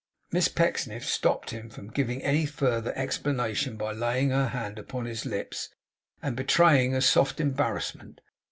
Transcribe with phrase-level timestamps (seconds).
[0.31, 5.27] Miss Pecksniff stopped him from giving any further explanation by laying her hand upon his
[5.27, 5.69] lips,
[6.23, 8.19] and betraying a soft embarrassment.